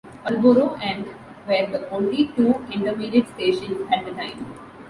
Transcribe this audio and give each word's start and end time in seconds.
Pulborough 0.25 0.77
and 0.81 1.05
were 1.45 1.77
the 1.77 1.87
only 1.91 2.29
two 2.35 2.65
intermediate 2.71 3.27
stations 3.35 3.87
at 3.93 4.03
the 4.03 4.11
time. 4.13 4.51